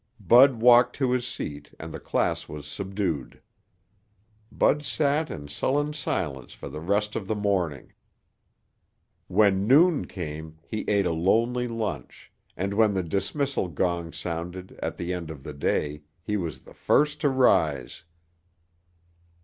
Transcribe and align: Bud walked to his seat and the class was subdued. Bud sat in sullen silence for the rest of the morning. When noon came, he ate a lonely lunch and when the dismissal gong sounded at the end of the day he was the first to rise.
Bud 0.19 0.55
walked 0.63 0.95
to 0.95 1.11
his 1.11 1.27
seat 1.27 1.75
and 1.79 1.93
the 1.93 1.99
class 1.99 2.49
was 2.49 2.65
subdued. 2.65 3.39
Bud 4.51 4.83
sat 4.83 5.29
in 5.29 5.47
sullen 5.47 5.93
silence 5.93 6.53
for 6.53 6.69
the 6.69 6.79
rest 6.81 7.15
of 7.15 7.27
the 7.27 7.35
morning. 7.35 7.93
When 9.27 9.67
noon 9.67 10.07
came, 10.07 10.57
he 10.65 10.85
ate 10.87 11.05
a 11.05 11.11
lonely 11.13 11.67
lunch 11.67 12.31
and 12.57 12.73
when 12.73 12.95
the 12.95 13.03
dismissal 13.03 13.67
gong 13.67 14.11
sounded 14.11 14.71
at 14.81 14.97
the 14.97 15.13
end 15.13 15.29
of 15.29 15.43
the 15.43 15.53
day 15.53 16.01
he 16.23 16.35
was 16.35 16.61
the 16.61 16.73
first 16.73 17.21
to 17.21 17.29
rise. 17.29 18.03